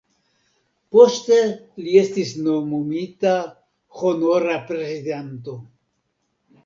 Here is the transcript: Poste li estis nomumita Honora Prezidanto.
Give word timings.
Poste 0.95 1.35
li 1.83 1.93
estis 2.01 2.31
nomumita 2.47 3.35
Honora 4.01 4.57
Prezidanto. 4.71 5.59